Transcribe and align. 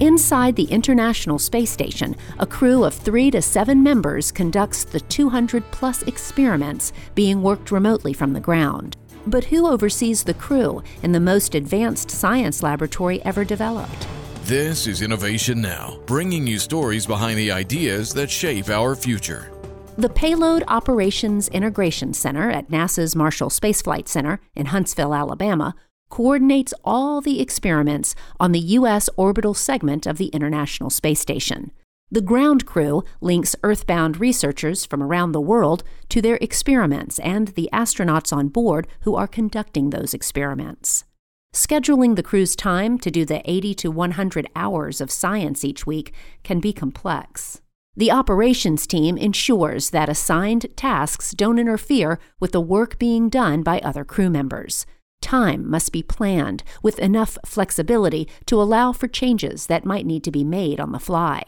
Inside 0.00 0.56
the 0.56 0.64
International 0.64 1.38
Space 1.38 1.70
Station, 1.70 2.16
a 2.38 2.46
crew 2.46 2.84
of 2.84 2.92
three 2.92 3.30
to 3.30 3.40
seven 3.40 3.82
members 3.82 4.30
conducts 4.30 4.84
the 4.84 5.00
200 5.00 5.64
plus 5.70 6.02
experiments 6.02 6.92
being 7.14 7.42
worked 7.42 7.70
remotely 7.70 8.12
from 8.12 8.34
the 8.34 8.40
ground. 8.40 8.98
But 9.26 9.44
who 9.44 9.66
oversees 9.66 10.22
the 10.22 10.34
crew 10.34 10.82
in 11.02 11.12
the 11.12 11.20
most 11.20 11.54
advanced 11.54 12.10
science 12.10 12.62
laboratory 12.62 13.24
ever 13.24 13.42
developed? 13.42 14.06
This 14.44 14.86
is 14.86 15.00
Innovation 15.00 15.62
Now, 15.62 15.98
bringing 16.04 16.46
you 16.46 16.58
stories 16.58 17.06
behind 17.06 17.38
the 17.38 17.50
ideas 17.50 18.12
that 18.12 18.30
shape 18.30 18.68
our 18.68 18.94
future. 18.96 19.50
The 19.96 20.10
Payload 20.10 20.62
Operations 20.68 21.48
Integration 21.48 22.12
Center 22.12 22.50
at 22.50 22.68
NASA's 22.68 23.16
Marshall 23.16 23.48
Space 23.48 23.80
Flight 23.80 24.08
Center 24.08 24.40
in 24.54 24.66
Huntsville, 24.66 25.14
Alabama, 25.14 25.74
coordinates 26.08 26.72
all 26.84 27.20
the 27.20 27.40
experiments 27.40 28.14
on 28.38 28.52
the 28.52 28.60
U.S. 28.60 29.08
orbital 29.16 29.54
segment 29.54 30.06
of 30.06 30.18
the 30.18 30.28
International 30.28 30.90
Space 30.90 31.20
Station. 31.20 31.72
The 32.10 32.20
ground 32.20 32.66
crew 32.66 33.02
links 33.20 33.56
Earthbound 33.64 34.20
researchers 34.20 34.86
from 34.86 35.02
around 35.02 35.32
the 35.32 35.40
world 35.40 35.82
to 36.10 36.22
their 36.22 36.38
experiments 36.40 37.18
and 37.18 37.48
the 37.48 37.68
astronauts 37.72 38.32
on 38.32 38.48
board 38.48 38.86
who 39.00 39.16
are 39.16 39.26
conducting 39.26 39.90
those 39.90 40.14
experiments. 40.14 41.04
Scheduling 41.52 42.14
the 42.14 42.22
crew's 42.22 42.54
time 42.54 42.98
to 42.98 43.10
do 43.10 43.24
the 43.24 43.42
80 43.50 43.74
to 43.74 43.90
100 43.90 44.46
hours 44.54 45.00
of 45.00 45.10
science 45.10 45.64
each 45.64 45.86
week 45.86 46.12
can 46.44 46.60
be 46.60 46.72
complex. 46.72 47.60
The 47.96 48.10
operations 48.10 48.86
team 48.86 49.16
ensures 49.16 49.90
that 49.90 50.10
assigned 50.10 50.66
tasks 50.76 51.32
don't 51.32 51.58
interfere 51.58 52.20
with 52.38 52.52
the 52.52 52.60
work 52.60 52.98
being 52.98 53.30
done 53.30 53.62
by 53.62 53.80
other 53.80 54.04
crew 54.04 54.28
members. 54.28 54.84
Time 55.20 55.68
must 55.68 55.92
be 55.92 56.02
planned 56.02 56.62
with 56.82 56.98
enough 56.98 57.36
flexibility 57.44 58.28
to 58.46 58.60
allow 58.60 58.92
for 58.92 59.08
changes 59.08 59.66
that 59.66 59.84
might 59.84 60.06
need 60.06 60.22
to 60.24 60.30
be 60.30 60.44
made 60.44 60.78
on 60.78 60.92
the 60.92 61.00
fly. 61.00 61.42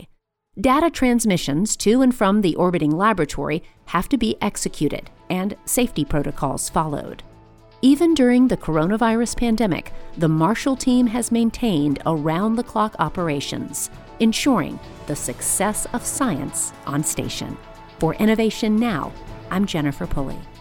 Data 0.60 0.90
transmissions 0.90 1.76
to 1.76 2.02
and 2.02 2.12
from 2.12 2.40
the 2.40 2.56
orbiting 2.56 2.90
laboratory 2.90 3.62
have 3.86 4.08
to 4.08 4.18
be 4.18 4.36
executed 4.42 5.08
and 5.30 5.56
safety 5.64 6.04
protocols 6.04 6.68
followed. 6.68 7.22
Even 7.80 8.12
during 8.12 8.48
the 8.48 8.56
coronavirus 8.56 9.36
pandemic, 9.36 9.92
the 10.16 10.28
Marshall 10.28 10.74
team 10.74 11.06
has 11.06 11.30
maintained 11.30 12.00
around 12.06 12.56
the 12.56 12.64
clock 12.64 12.96
operations, 12.98 13.88
ensuring 14.18 14.80
the 15.06 15.14
success 15.14 15.86
of 15.92 16.04
science 16.04 16.72
on 16.86 17.04
station. 17.04 17.56
For 18.00 18.14
Innovation 18.14 18.74
Now, 18.74 19.12
I'm 19.52 19.64
Jennifer 19.64 20.08
Pulley. 20.08 20.38